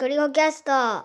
[0.00, 1.04] ゴリゴキャスト。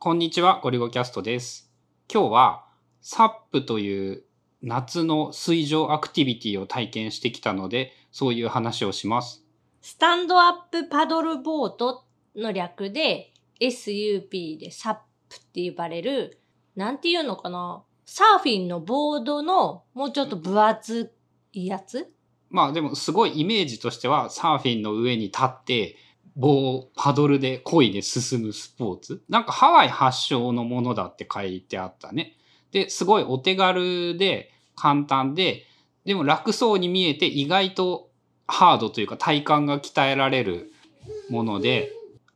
[0.00, 1.70] こんにちは、ゴリゴキャストです。
[2.12, 2.64] 今日は、
[3.00, 4.24] サップという
[4.62, 9.44] 夏の水上アクティビティを体験してきたので、そういう話をします。
[9.80, 12.02] スタンドアップパドルボート
[12.34, 14.94] の略で SUP でサッ
[15.28, 16.40] プって呼ばれる、
[16.74, 21.14] なんていうのかなサーフィンのボードのもうちょっと分厚
[21.52, 22.12] いやつ？
[22.50, 25.96] まあでもすごいイメージとしては、サーフィンの上に立って、
[26.36, 29.22] 棒パドルで漕いで進むスポーツ？
[29.28, 32.36] なんかハワイ発祥のものだって書いてあったね。
[32.72, 35.64] で、すごいお手軽で簡単で、
[36.04, 38.10] でも楽そうに見えて意外と
[38.46, 40.72] ハードというか体幹が鍛えられる
[41.30, 41.90] もので、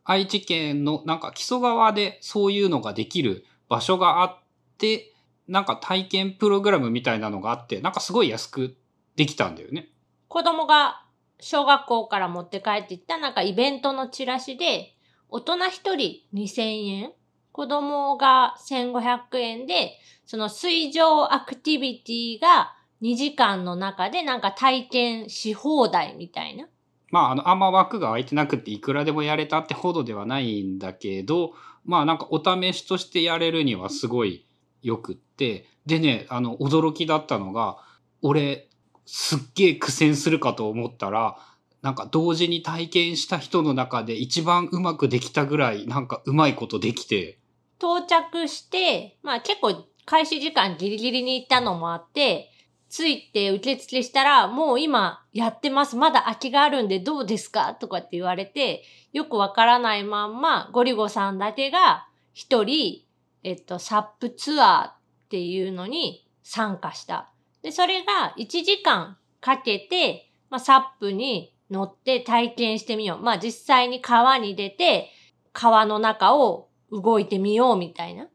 [0.05, 4.39] 愛知県のなんか木曽川でそういうのができる場所があっ
[4.79, 5.13] て、
[5.47, 8.77] なんか体験プログラムみたいなのがあって、なんかすごい安く
[9.17, 9.89] できたんだよね。
[10.29, 11.05] 子供が
[11.41, 14.95] 小学校から持って帰ってきたなんかイベントのチラシで、
[15.29, 17.13] 大人一人2000円、
[17.53, 19.93] 子供が1500円で、
[20.27, 26.67] その水上アクティビティが2時間の中でなんか体験し放題みたいな。
[27.11, 34.47] まあ、あの、あんま枠が空いてなくていくらでもやれたってほどではないんだけど、まあなんかお試しとしてやれるにはすごい
[34.83, 37.79] よくって、でね、あの、驚きだったのが、
[38.23, 38.70] 俺、
[39.13, 41.37] すっげえ苦戦するかと思ったら、
[41.83, 47.39] なんか同時に体験した人の中で一番うまくできたぐらい、なんかうまいことできて、
[47.81, 52.53] 到着して、まあ結構開始時間ギリギリに行ったのもあって、
[52.89, 55.97] 着いて受付したら、もう今やってます。
[55.97, 63.05] まだ空きがあるんでどうですかとかって言われて、よくわからないまんま、ゴリゴさんだけが一人、
[63.43, 64.95] えっと、サップツアーっ
[65.31, 67.30] ていうのに参加した。
[67.63, 73.23] で、それが1時間かけて、まあ、サップに乗って体験してみよう。
[73.23, 75.11] まあ、実際に川に出て、
[75.53, 78.29] 川の中を動いてみようみたいな。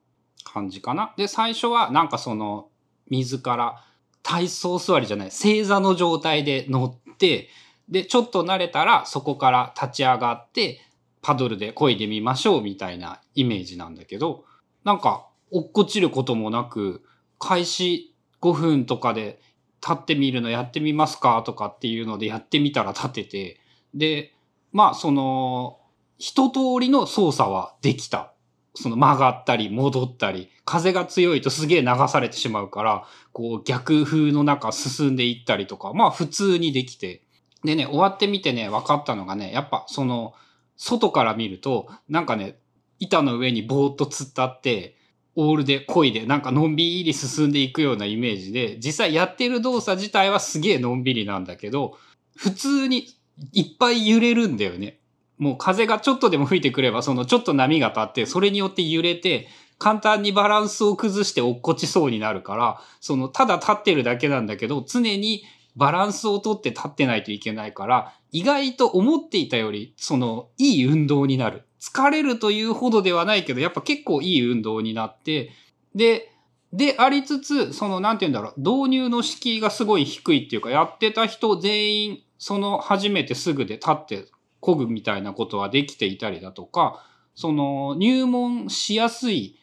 [0.44, 1.14] 感じかな。
[1.18, 2.70] で、最初はなんかその、
[3.10, 3.84] 水から
[4.24, 7.50] 体操座りじゃない、正座の状態で乗って、
[7.90, 10.82] で、ちょっと慣れたらそこから立ち上がって、
[11.22, 14.46] パドルで漕いでみましょうみたいなイメージなんだけど、
[14.84, 17.04] なんか、落っこちることもなく、
[17.40, 18.15] 開始
[18.46, 19.40] 5分とかで
[19.82, 23.60] 立ってみるのやってみますかとかっていうのでやってみたら立てて、
[23.96, 24.34] で、
[24.72, 25.80] まあその、
[26.18, 28.34] 一通りの操作はできた。
[28.78, 37.24] その曲がったり戻ったり、風が強いとすげえ流されてしまうから、こう逆風の中進んでいったりとか、まあ普通にできて。
[37.64, 40.34] でね、終わってみてね、分かったのがね、やっぱその、
[40.78, 42.60] 外から見ると、なんかね、
[43.00, 44.98] 板の上にぼーっと突っ立って、
[45.36, 51.98] オールで漕いで、なんかのんびり進んでいくようなイメージで、実際やってる動作自体はすげえのんびりなんだけど、
[52.36, 53.08] 普通に
[53.54, 55.00] いっぱい揺れるんだよね。
[55.38, 59.48] もう風がちょっとでも吹いてくれば、そのちょっと波が立って、それによって揺れて、
[59.78, 65.44] 簡単にバランスを崩して落っこちそうになるから、そのただ立ってるだけなんだけど、常に
[65.76, 71.64] バランスをとって立ってないといけないから、意外と思っていたより、その、いい運動になる。
[71.94, 75.52] 疲れるというほどではないけど、やっぱ結構いい運動になって、
[75.94, 76.32] で、
[76.74, 84.26] でありつつ、その、なんて言うんだろう、導入の敷居がすごい低いっていうか、やってた人全員、その、初めてすぐで立って
[84.62, 89.58] 漕ぐみたいなことはできていたりだとか、その、入門しやすい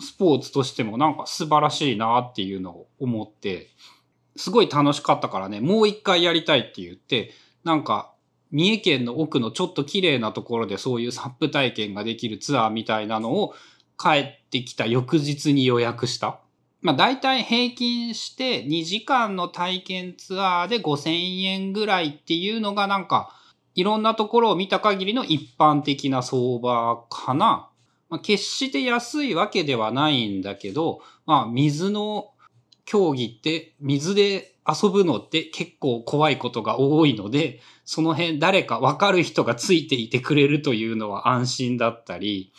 [0.00, 3.68] スポーツとしてもなんか素晴らしいなっていうのを思って、
[4.36, 7.32] すごい楽しかったからね、もう一回やりたいって言って、
[7.64, 8.12] なんか、
[8.50, 13.54] 三重県の奥のちょっと綺麗なところでそういうサップ体験ができるツアーみたいなのを
[13.98, 16.40] 帰ってきた翌日に予約した。
[16.80, 23.34] まあ大体平均して2時間の体験ツアーで5000円ぐらいっていうのがなんか
[23.74, 27.70] いろんなところを見た限りの一般的な相場かな。
[28.08, 32.30] まあ、決して安いわけではないんだけど、まあ水の
[32.84, 37.60] 競技って水で遊ぶのって結構怖いことが多いので、
[37.90, 42.52] その辺誰かわかる人がついていてくれるというのは安心だったり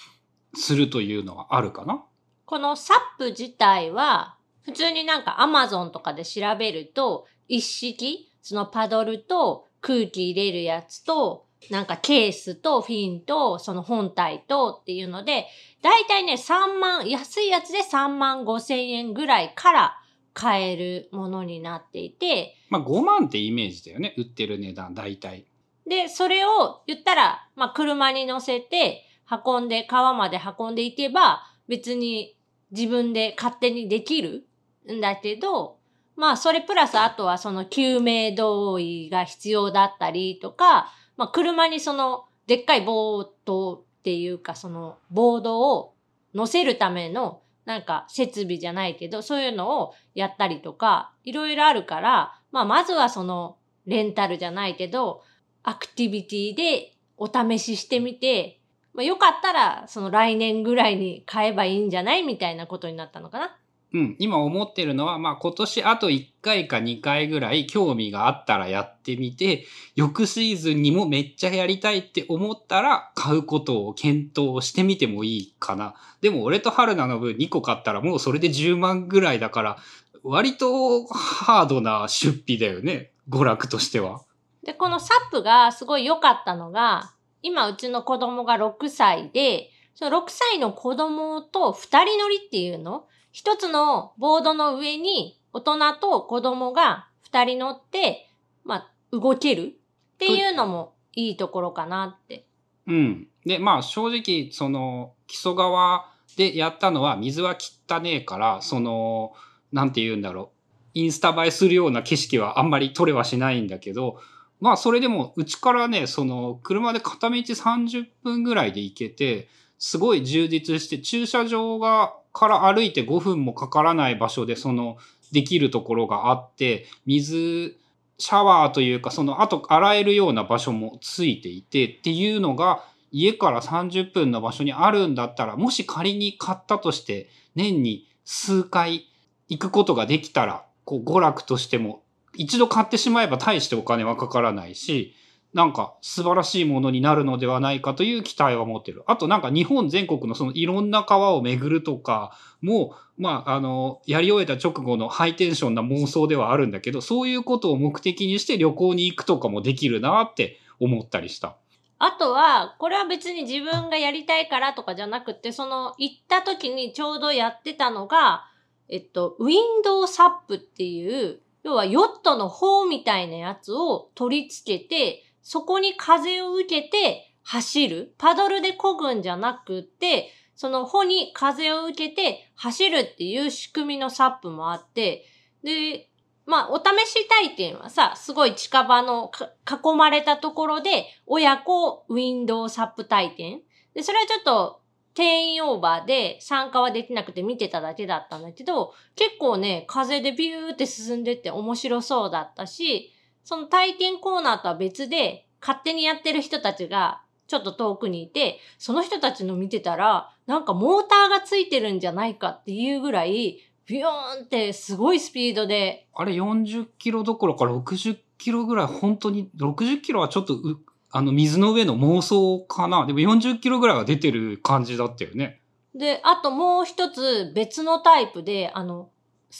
[0.56, 2.04] するというのはあるかな？
[2.46, 15.46] このサップ自体は、普通になんか Amazon とかで調べると、一式、そのパドルと空気入れるやつと、なんかケースとフィンと、その本体とっていうので、
[15.84, 19.99] だいたいね、3万、安いやつで3万5千円ぐらいから
[20.34, 24.14] 買えるものになっていて、まあ5万ってイメージだよね。
[24.18, 25.46] 売ってる値段、大体。
[25.90, 29.06] で、それを言ったら、まあ、車に乗せて、
[29.46, 32.38] 運んで、川まで運んでいけば、別に
[32.72, 34.48] 自分で勝手にできる
[34.92, 35.80] んだけど、
[36.16, 45.96] まあ、それプラスあとはその救命胴衣が必要だったりとか、まあ、車にその、でっかいボートっていうか、そのボードを
[46.36, 55.24] 乗せるためのなんか設備じゃないけど、そういうのをやったりとか、いろいろあるから、まあまずはそのレンタルじゃないけど、
[55.64, 58.60] アクティビティでお試ししてみて、
[58.94, 62.24] まあよかったらその来年ぐらいに買えばいいんじゃない？
[62.24, 63.56] みたいなことになったのかな。
[63.92, 69.66] うん、今思ってるのは、まあ今年あと1回か2回ぐらい興味があったらやってみて、
[69.96, 75.96] 翌シーズンにもめっちゃやりたいって思ったら買うことを検討してみてもいいかな。
[76.22, 79.78] でも俺と春菜の分2個買ったらもうそれで10万ぐらいだから、
[80.24, 83.12] 割とハードな出費だよね。
[83.30, 84.22] 娯楽としては。
[84.64, 98.30] で、このサップがすごい良かったのが、今うちの子供が6歳で、その6歳の子供と2人乗りっていうの一つのボードの上に大人と子供が2人乗って、
[98.64, 99.76] まあ、動ける
[100.16, 102.46] っていうのもいいところかなって。
[102.88, 103.28] うん。
[103.46, 109.34] で、まあ正直、その、木曽川でやったのは水は汚ねえから、その、
[109.72, 110.60] なんて言うんだろう。
[110.96, 114.20] インスタ映えするような景色はあんまり撮れはしないんだけど、
[114.60, 119.48] まあそれでもうちからね、その車で片道30分ぐらいで行けて、
[119.78, 124.98] すごい充実して駐車場がから歩いて5分もかからない場所でその
[125.32, 127.76] できるところがあって、水、
[128.18, 139.08] シャワーというかその後洗えるような場所もついていてっていうのが家から30分の場所にあるんだったら、もし仮に買ったとして年に数回
[139.48, 142.04] 行くことができたら、こう娯楽としても
[142.36, 145.14] 一度買ってしまえば大してお金はかからないし、
[145.54, 149.04] なんか素晴らしいものになるのではないかという期待は持ってる。
[149.08, 161.58] あとなんか日本全国のそのいろんな川を巡るとかも、まああの、やり終えた直後のハイテンションな妄想ではあるんだけど、そういうことを目的にして旅行に行くとかもできるなって思ったりした。
[161.98, 168.46] あとは、これは別に自分がやりたいからとかじゃなくて、その行った時にちょうどやってたのが、
[168.88, 178.14] えっと、ウィンドウサップっていう、要はヨットの方みたいなやつを取り付けて、そこに風を受けて走る。
[178.20, 185.26] パドルで漕ぐんじゃなくて、その穂に風を受けて走るっていう仕組みのサップもあって、
[185.64, 186.08] で、
[186.46, 189.32] まあ、お試し体験はさ、すごい近場の
[189.68, 193.62] 囲まれたところで、親子ウィンドウサップ体験。
[193.96, 194.84] で、それはちょっと
[195.16, 203.16] 定員オーバーで参加はできなくて見てただけだったんだけど、結構ね、風でビューって進んでって面白そうだったし、
[203.50, 213.58] その体験コーナーとは別で、勝手にやってる人たちがちょっと遠くにいて、その人たちの見てたら、なんかモーターがついてるんじゃないかっていうぐらい、
[213.88, 220.80] ビヨーンってすごいスピードであれ40キロどころか60キロぐらい本当に、60キロはちょっとう、
[221.10, 223.08] あの水の上の妄想かな。
[223.08, 225.60] でも40キロぐらいは出てる感じだったよね。
[225.96, 229.10] で、あともう一つ別のタイプで、あの、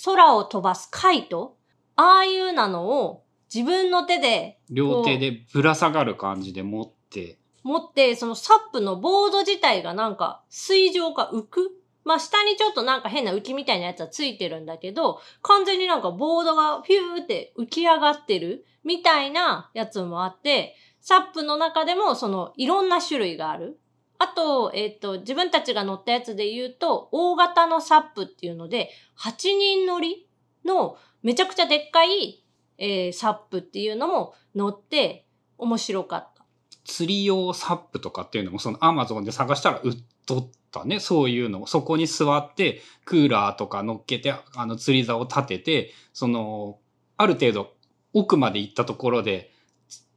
[0.06, 1.58] 空を飛ばすカイト
[1.96, 7.38] ああいうなのを自分の手で両手でぶら下がる感じで持って。
[7.64, 11.72] 持って、そのサップのボード自体がなんか水上か浮く？
[12.06, 18.66] まあ下にちょっとなんか変な浮きみたいなやつはついてるんだけど、完全になんかボードがフューって浮き上がってる？
[18.84, 23.80] みたいなやつもあって、サップの中でもそのいろんな種類がある。
[24.22, 30.28] あと、えっ、と、自分たちが乗ったやつで言うと、大型のサップっていうので、8人乗り
[30.66, 32.44] のめちゃくちゃでっかい、
[32.80, 35.26] えーサップっていうのも乗って
[35.58, 36.44] 面白かった。
[36.86, 41.00] 釣り用サップとかっていうのもそのアマゾンで探したら売っとったね。
[41.00, 41.68] そういうのを。
[41.68, 46.80] そこに座ってクーラーとか乗っけて、あの釣り竿を立てて、その、
[47.18, 47.74] ある程度
[48.14, 49.52] 奥まで行ったところで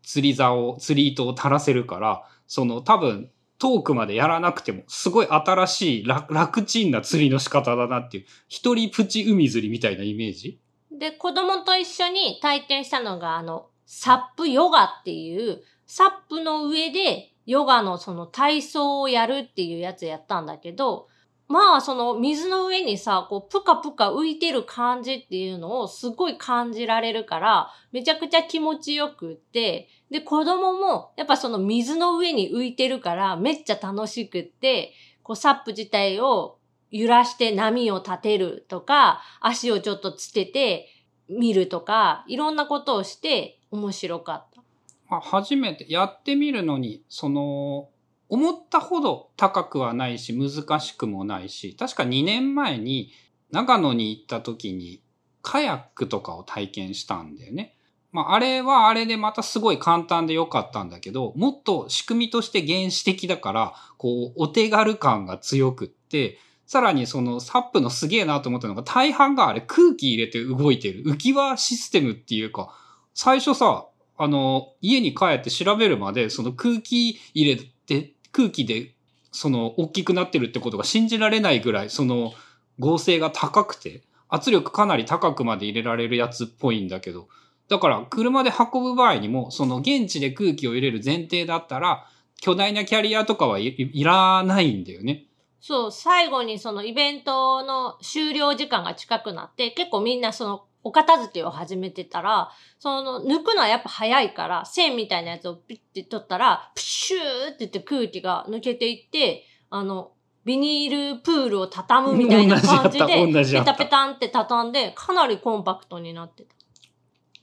[0.03, 10.61] 釣り竿、釣り糸を垂らせるから、その多分遠くまでやらなくても、すごい新しい楽楽ちんな釣りの仕方だなっていう、一人プチ海釣りみたいなイメージ
[10.99, 21.09] で、子供と一緒に体験したのが、あの、サップヨガっていう、サップの上でヨガのその体操をやるっていうやつやったんだけど、
[21.49, 36.59] まあその水の上にさ、こうぷかぷか浮いてる感じっていうのをすごい感じられるから、めちゃくちゃ気持ちよくって、で子供もやっぱその水の上に浮いてるからめっちゃ楽しくって、こうサップ自体を
[36.93, 40.89] 揺らして波を立てるとか、足をちょっとつけて
[41.29, 44.63] 見るとか、いろんなことをして面白かった。
[45.09, 47.89] まあ、初めてやってみるのに、その、
[48.29, 53.13] 思ったほど高くはないし、難しくもないし、確か2年前に
[53.51, 55.03] 長野に行った時に、
[55.41, 57.77] カヤックとかを体験したんだよね。
[58.13, 66.39] まあ、あれはあれでまたすごい簡単でよかったんだけど、もっと仕組みとして原始的だから、こう、お手軽感が強くって、
[66.73, 72.75] さらにそのサップのすげえなと思ったのが大半があれ空気入れて動いてる浮き輪システムっていうか、
[73.13, 78.95] 最初さ、あの、家に帰って調べるまで、その空気入れて、空気で、
[79.33, 82.33] その、大きくなってるってことが信じられないぐらい、その、
[82.79, 84.01] 合成が高くて、
[84.31, 87.29] 圧力かなり高くまで入れられるやつっぽいんだけど、
[87.69, 92.07] だから車で運ぶ場合にも、その現地で空気を入れる前提だったら、
[92.41, 95.27] 巨大なキャリアとかはいいらないんだよね。
[95.63, 102.51] そう、最後にそのイベントの終了時間が近くなって、結構みんなそのお片付けを始めてたら、
[102.81, 110.11] その抜くのはやっぱ早いから、線みたいなやつをピッて取ったら、プシューって言って空気が抜けていって、あの、
[110.45, 116.57] ビニールプールを畳むみたいな感じで、ペタペタンって畳んで、かなりコンパクトになってた。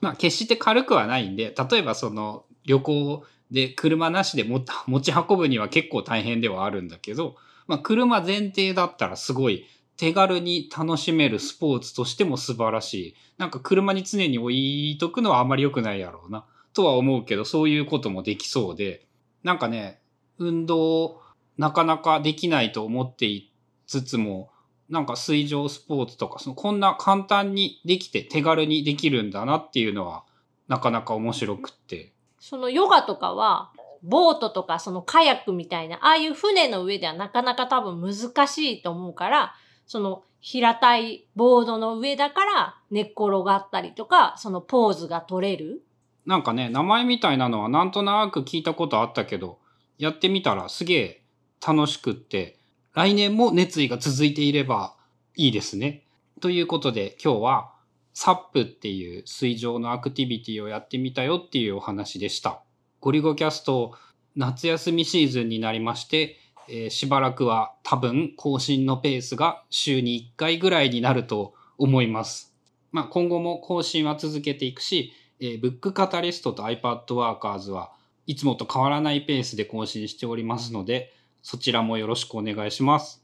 [0.02, 7.38] まあ、決して軽くはないんで、例えばその旅行で車なしでも持ち運ぶには結構大変ではあるんだけど、
[7.70, 13.16] まあ、車前提だったらすごい手軽に楽しめるスポーツとしても素晴らしい。
[13.38, 16.46] なんか車に常に置いとくのはあまり良くないやろうな。
[16.74, 19.06] とは思うけど、そういうこともできそうで、
[19.44, 20.02] なんかね、
[20.40, 21.22] 運動
[21.60, 23.54] なかなかできないと思ってい
[23.86, 24.50] つつも、
[24.90, 30.24] なんか水上スポーツとか、そのこんな簡単にできて手軽にできるんだなっていうのは、
[30.68, 32.14] なかなか面白くって。
[32.40, 45.82] そのヨガとかは、ボートとかそのカヤックみたいな、ああいう船の上ではなかなか多分難しいと思うから、その平たいボードの上だから寝っ転がったりとか、そのポーズが取れる。
[46.26, 49.60] なんかね、名前みたいなのはなんとなく聞いたことあったけど、
[49.98, 51.22] やってみたらすげえ
[51.66, 52.58] 楽しくって、
[52.94, 54.96] 来年も熱意が続いていれば
[55.36, 56.04] いいですね。
[56.40, 57.72] ということで今日は
[58.14, 62.62] サップっていう水上のアクティビティをやってみたよっていうお話でした。
[63.02, 63.94] ゴリゴキャスト
[64.36, 66.38] 夏休みシーズンになりまして、
[66.68, 72.54] えーしばらくは多分更新のペースが週に1回ぐらいになると思います。
[72.92, 77.94] まあ今後も更新は続けていくし、えーブックカタリストと iPad ワーカーズは
[78.28, 83.19] いつもと変わらないペースで更新しておりますので、そちらもよろしくお願いします。